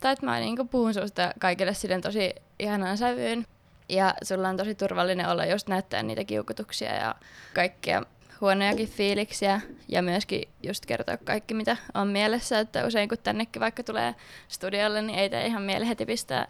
[0.01, 3.47] tai että mä niin puhun susta kaikille silleen tosi ihanaan sävyyn.
[3.89, 7.15] Ja sulla on tosi turvallinen olla just näyttää niitä kiukutuksia ja
[7.55, 8.03] kaikkea
[8.41, 13.83] huonojakin fiiliksiä ja myöskin just kertoa kaikki, mitä on mielessä, että usein kun tännekin vaikka
[13.83, 14.15] tulee
[14.49, 16.47] studiolle, niin ei tee ihan mieli heti pistää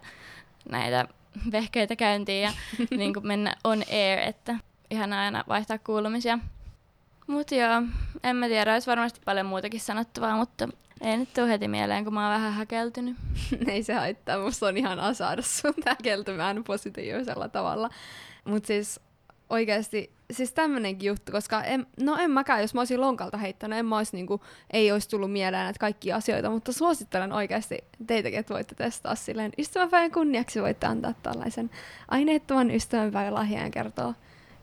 [0.69, 1.07] näitä
[1.51, 2.51] vehkeitä käyntiin ja
[2.97, 4.55] niin kuin mennä on air, että
[4.91, 6.39] ihan aina vaihtaa kuulumisia.
[7.27, 7.81] Mutta joo,
[8.23, 10.67] en mä tiedä, olisi varmasti paljon muutakin sanottavaa, mutta
[11.01, 13.17] ei nyt tule heti mieleen, kun mä oon vähän häkeltynyt.
[13.67, 17.89] ei se haittaa, musta on ihan saada sun häkeltymään positiivisella tavalla.
[18.45, 18.99] Mutta siis
[19.49, 23.85] oikeasti, siis tämmönenkin juttu, koska en, no en mäkään, jos mä olisin lonkalta heittänyt, en
[23.85, 24.41] mä olisi niinku,
[24.73, 29.51] ei olisi tullut mieleen näitä kaikkia asioita, mutta suosittelen oikeasti teitäkin, että voitte testaa silleen.
[29.57, 31.69] Ystävänpäivän kunniaksi voitte antaa tällaisen
[32.07, 34.13] aineettoman ystävänpäivän lahjan ja kertoa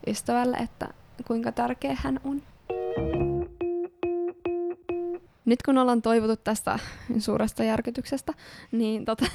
[0.07, 0.87] ystävälle, että
[1.27, 2.41] kuinka tärkeä hän on.
[5.45, 6.79] Nyt kun ollaan toivottu tästä
[7.19, 8.33] suuresta järkytyksestä,
[8.71, 9.25] niin tota,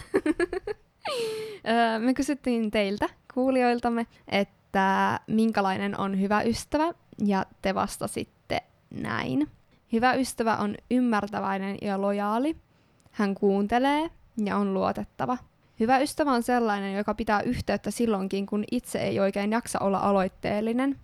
[2.04, 4.61] me kysyttiin teiltä, kuulijoiltamme, että
[5.26, 9.50] minkälainen on hyvä ystävä, ja te vastasitte näin.
[9.92, 12.56] Hyvä ystävä on ymmärtäväinen ja lojaali.
[13.10, 14.10] Hän kuuntelee
[14.44, 15.38] ja on luotettava.
[15.80, 20.98] Hyvä ystävä on sellainen, joka pitää yhteyttä silloinkin, kun itse ei oikein jaksa olla aloitteellinen.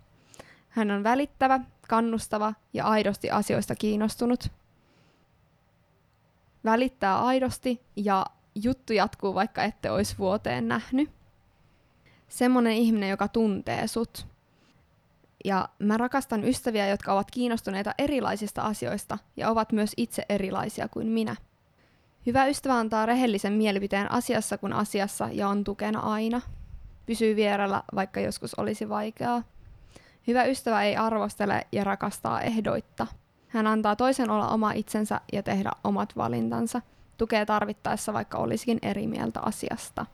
[0.69, 4.51] Hän on välittävä, kannustava ja aidosti asioista kiinnostunut.
[6.65, 11.18] Välittää aidosti ja juttu jatkuu, vaikka ette olisi vuoteen nähnyt.
[12.29, 14.27] Semmoinen ihminen, joka tuntee sut.
[15.45, 21.07] Ja mä rakastan ystäviä, jotka ovat kiinnostuneita erilaisista asioista ja ovat myös itse erilaisia kuin
[21.07, 21.35] minä.
[22.25, 26.41] Hyvä ystävä antaa rehellisen mielipiteen asiassa kuin asiassa ja on tukena aina.
[27.05, 29.43] Pysyy vierellä, vaikka joskus olisi vaikeaa.
[30.27, 33.07] Hyvä ystävä ei arvostele ja rakastaa ehdoitta.
[33.47, 36.81] Hän antaa toisen olla oma itsensä ja tehdä omat valintansa.
[37.17, 40.05] Tukee tarvittaessa, vaikka olisikin eri mieltä asiasta.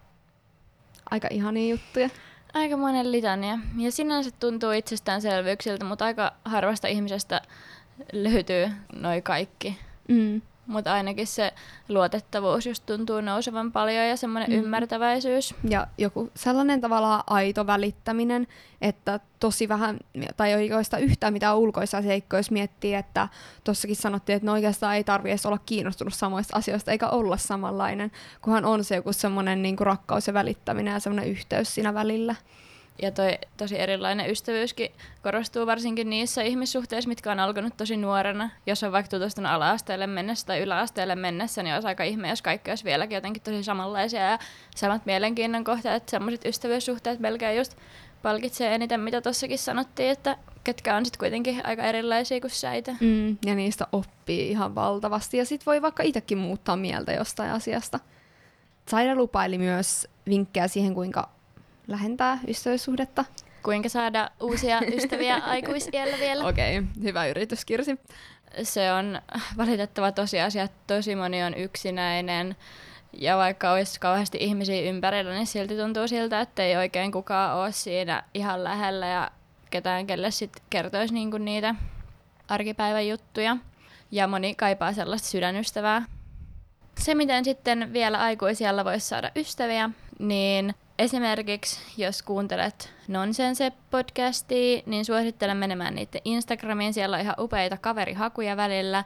[1.12, 2.10] Aika ihania juttuja.
[2.54, 3.60] Aika monen litania.
[3.78, 7.42] Ja sinänsä tuntuu itsestäänselvyyksiltä, mutta aika harvasta ihmisestä
[8.14, 9.80] löytyy noi kaikki.
[10.08, 10.42] Mm.
[10.68, 11.54] Mutta ainakin se
[11.90, 14.56] luotettavuus just tuntuu nousevan paljon ja semmoinen mm.
[14.56, 15.56] ymmärtäväisyys.
[15.70, 18.48] Ja joku sellainen tavallaan aito välittäminen,
[18.82, 20.00] että tosi vähän,
[20.38, 23.28] tai ei oikeastaan yhtään mitään ulkoisia seikkoja, jos miettii, että
[23.64, 28.12] tossakin sanottiin, että no oikeastaan ei tarvi edes olla kiinnostunut samoista asioista, eikä olla samanlainen,
[28.42, 32.36] kunhan on se joku semmoinen niin rakkaus ja välittäminen ja semmoinen yhteys siinä välillä.
[33.02, 34.92] Ja toi tosi erilainen ystävyyskin
[35.24, 38.50] korostuu varsinkin niissä ihmissuhteissa, mitkä on alkanut tosi nuorena.
[38.66, 42.72] Jos on vaikka tutustunut ala-asteelle mennessä tai yläasteelle mennessä, niin olisi aika ihme, jos kaikki
[42.72, 44.40] olisi vieläkin jotenkin tosi samanlaisia ja
[44.76, 46.10] samat mielenkiinnon kohteet.
[46.10, 47.78] Sellaiset ystävyyssuhteet melkein just
[48.22, 52.96] palkitsee eniten, mitä tuossakin sanottiin, että ketkä on sitten kuitenkin aika erilaisia kuin sä itse.
[53.00, 55.38] Mm, ja niistä oppii ihan valtavasti.
[55.38, 58.00] Ja sitten voi vaikka itsekin muuttaa mieltä jostain asiasta.
[58.88, 61.35] Saida lupaili myös vinkkejä siihen, kuinka
[61.88, 63.26] lähentää ystävyyssuhdetta.
[63.64, 66.48] Kuinka saada uusia ystäviä aikuisiellä vielä?
[66.48, 68.00] Okei, okay, hyvä yritys Kirsi.
[68.64, 69.22] Se on
[69.58, 72.56] valitettava tosiasia, että tosi moni on yksinäinen.
[73.14, 77.72] Ja vaikka olisi kauheasti ihmisiä ympärillä, niin silti tuntuu siltä, että ei oikein kukaan ole
[77.72, 79.32] siinä ihan lähellä ja
[79.70, 81.76] ketään, kelle sitten kertoisi niinku niitä
[82.48, 83.58] arkipäivän juttuja.
[84.12, 86.06] Ja moni kaipaa sellaista sydänystävää.
[87.00, 95.58] Se, miten sitten vielä aikuisiellä voisi saada ystäviä, niin Esimerkiksi jos kuuntelet Nonsense-podcastia, niin suosittelen
[95.58, 96.94] menemään niiden Instagramiin.
[96.94, 99.04] Siellä on ihan upeita kaverihakuja välillä.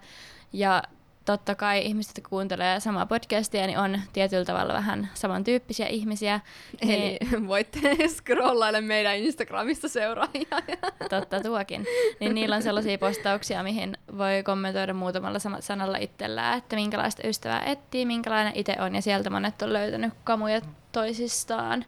[0.54, 0.84] Ja
[1.32, 6.40] totta kai ihmiset, jotka kuuntelee samaa podcastia, niin on tietyllä tavalla vähän samantyyppisiä ihmisiä.
[6.82, 7.80] Eli niin, voitte
[8.16, 10.48] scrollailla meidän Instagramista seuraajia.
[11.10, 11.86] Totta tuokin.
[12.20, 18.06] Niin niillä on sellaisia postauksia, mihin voi kommentoida muutamalla sanalla itsellään, että minkälaista ystävää etsii,
[18.06, 20.62] minkälainen itse on, ja sieltä monet on löytänyt kamuja
[20.92, 21.86] toisistaan.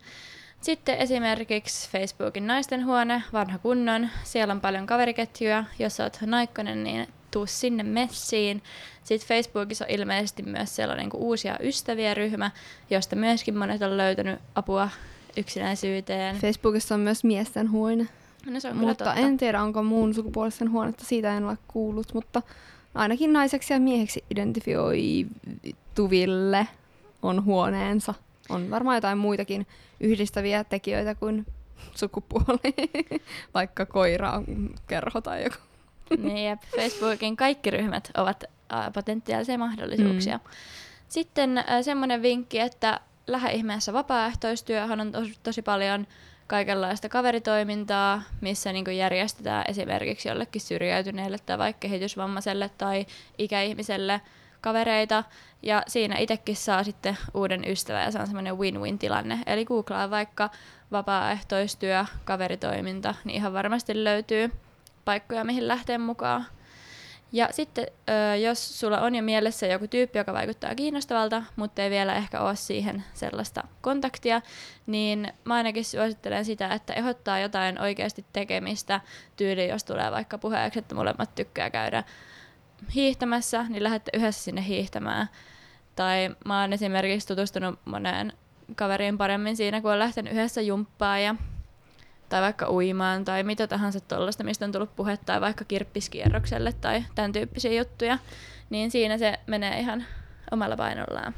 [0.62, 4.10] Sitten esimerkiksi Facebookin naisten huone, vanha kunnon.
[4.24, 5.64] Siellä on paljon kaveriketjuja.
[5.80, 8.64] Jos olet naikkonen, niin tuu sinne messiin.
[9.04, 12.52] Sitten Facebookissa on ilmeisesti myös sellainen kuin uusia ystäviä ryhmä,
[12.90, 14.90] josta myöskin monet on löytänyt apua
[15.38, 16.36] yksinäisyyteen.
[16.36, 18.08] Facebookissa on myös miesten huone.
[18.46, 19.20] No se on mutta totta.
[19.20, 22.42] en tiedä, onko muun sukupuolisten huonetta, siitä en ole kuullut, mutta
[22.96, 26.68] ainakin naiseksi ja mieheksi identifioituville
[27.22, 28.14] on huoneensa.
[28.50, 29.68] On varmaan jotain muitakin
[30.00, 31.46] yhdistäviä tekijöitä kuin
[31.96, 32.74] sukupuoli,
[33.54, 34.42] vaikka koira
[34.88, 35.56] kerho tai joku.
[36.18, 36.60] Niin, jep.
[36.76, 38.44] Facebookin kaikki ryhmät ovat
[38.94, 40.38] potentiaalisia mahdollisuuksia.
[40.38, 40.44] Mm.
[41.08, 46.08] Sitten äh, semmoinen vinkki, että lähde ihmeessä vapaaehtoistyöhön on tosi, tosi paljon
[46.48, 53.06] kaikenlaista kaveritoimintaa, missä niin järjestetään esimerkiksi jollekin syrjäytyneelle tai vaikka kehitysvammaiselle tai
[53.38, 54.22] ikäihmiselle
[54.62, 55.24] kavereita,
[55.62, 59.40] ja siinä itsekin saa sitten uuden ystävän, ja se on semmoinen win-win tilanne.
[59.46, 60.50] Eli googlaa vaikka
[60.92, 64.52] vapaaehtoistyö, kaveritoiminta, niin ihan varmasti löytyy
[65.06, 66.46] paikkoja, mihin lähteä mukaan.
[67.32, 67.88] Ja sitten,
[68.44, 72.56] jos sulla on jo mielessä joku tyyppi, joka vaikuttaa kiinnostavalta, mutta ei vielä ehkä ole
[72.56, 74.42] siihen sellaista kontaktia,
[74.86, 79.02] niin mä ainakin suosittelen sitä, että ehdottaa jotain oikeasti tekemistä
[79.36, 82.04] tyyli, jos tulee vaikka puheeksi, että molemmat tykkää käydä
[82.96, 85.30] hiihtämässä, niin lähdette yhdessä sinne hiihtämään.
[85.96, 88.34] Tai mä oon esimerkiksi tutustunut moneen
[88.76, 91.36] kaveriin paremmin siinä, kun on lähtenyt yhdessä jumppaan ja
[92.32, 97.04] tai vaikka uimaan tai mitä tahansa tuollaista, mistä on tullut puhe, tai vaikka kirppiskierrokselle tai
[97.16, 98.18] tämän tyyppisiä juttuja,
[98.70, 100.06] niin siinä se menee ihan
[100.52, 101.34] omalla painollaan.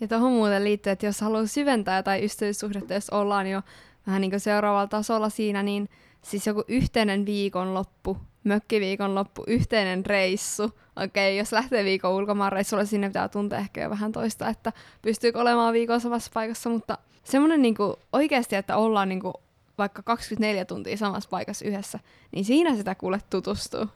[0.00, 3.62] Ja tuohon muuten liittyy, että jos haluaa syventää tai ystävyyssuhdetta, jos ollaan jo
[4.06, 5.88] vähän niin kuin seuraavalla tasolla siinä, niin
[6.22, 10.64] siis joku yhteinen viikonloppu, mökkiviikonloppu, yhteinen reissu.
[10.64, 14.72] Okei, okay, jos lähtee viikon ulkomaan reissulle, sinne pitää tuntea ehkä jo vähän toista, että
[15.02, 17.74] pystyykö olemaan viikon samassa paikassa, mutta semmoinen niin
[18.12, 19.34] oikeasti, että ollaan niin kuin
[19.78, 21.98] vaikka 24 tuntia samassa paikassa yhdessä,
[22.32, 23.86] niin siinä sitä kuule tutustuu.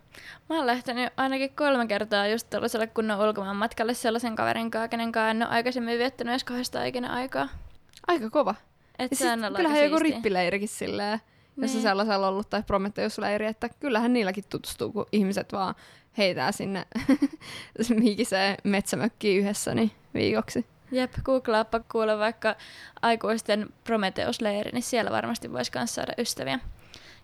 [0.49, 5.13] Mä oon lähtenyt ainakin kolme kertaa just tällaiselle kunnon ulkomaan matkalle sellaisen kaverin kanssa, kenen
[5.13, 7.49] kanssa en ole aikaisemmin viettänyt edes kahdesta ikinä aikaa.
[8.07, 8.55] Aika kova.
[8.99, 10.15] Et Ja se on kyllähän aika joku siistiä.
[10.17, 11.21] rippileirikin silleen,
[11.57, 11.83] jos on Niin.
[11.83, 15.75] sellaisella ollut, tai Prometheus-leiri, että kyllähän niilläkin tutustuu, kun ihmiset vaan
[16.19, 16.87] heitää sinne
[18.03, 20.67] hikiseen metsämökkiin yhdessä niin viikoksi.
[20.93, 22.57] Jep, googlaappa kuule vaikka
[23.03, 26.59] aikuisten Prometheus-leiri, niin siellä varmasti voisi myös saada ystäviä.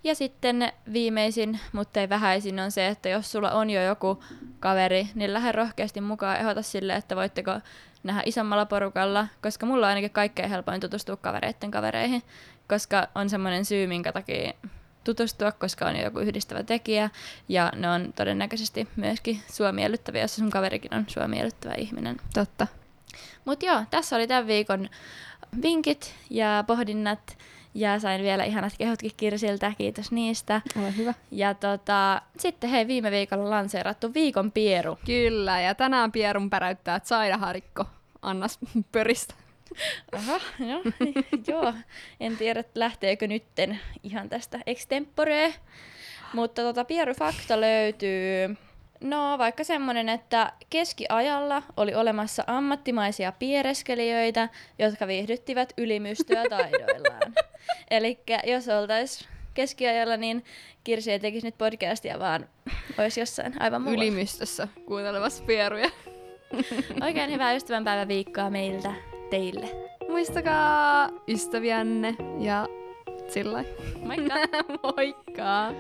[0.05, 4.24] Ja sitten viimeisin, mutta ei vähäisin, on se, että jos sulla on jo joku
[4.61, 7.61] kaveri, niin lähde rohkeasti mukaan ehdota sille, että voitteko
[8.02, 12.22] nähdä isommalla porukalla, koska mulla on ainakin kaikkein helpoin tutustua kavereiden kavereihin,
[12.68, 14.52] koska on semmoinen syy, minkä takia
[15.05, 17.11] tutustua, koska on jo joku yhdistävä tekijä,
[17.48, 22.16] ja ne on todennäköisesti myöskin sua miellyttäviä, jos sun kaverikin on sua miellyttävä ihminen.
[22.35, 22.66] Totta.
[23.45, 24.88] Mutta joo, tässä oli tämän viikon
[25.62, 27.38] vinkit ja pohdinnat.
[27.75, 30.61] Ja sain vielä ihanat kehotkin Kirsiltä, kiitos niistä.
[30.79, 31.14] Ole hyvä.
[31.31, 34.99] Ja tota, sitten hei, viime viikolla lanseerattu viikon pieru.
[35.07, 37.85] Kyllä, ja tänään Pierun päräyttää Saida Harikko.
[38.23, 38.59] Annas
[38.92, 39.35] pöristä.
[40.12, 40.83] Aha, no,
[41.49, 41.73] joo.
[42.21, 45.55] En tiedä, lähteekö nytten ihan tästä extemporee.
[46.33, 48.57] Mutta tota, pierufakta löytyy
[49.00, 57.35] No vaikka semmonen, että keskiajalla oli olemassa ammattimaisia piereskelijöitä, jotka viihdyttivät ylimystöä taidoillaan.
[57.90, 60.44] Eli jos oltais keskiajalla, niin
[60.85, 62.48] Kirsi ei tekisi nyt podcastia, vaan
[62.98, 64.02] olisi jossain aivan muualla.
[64.02, 65.90] Ylimystössä kuuntelemassa Pieruja.
[67.04, 68.94] Oikein hyvää ystävänpäivän viikkoa meiltä
[69.30, 69.68] teille.
[70.09, 72.66] Muistakaa ystäviänne ja
[73.28, 73.64] sillä.
[74.00, 74.35] Moikka!
[74.82, 75.72] Moikka!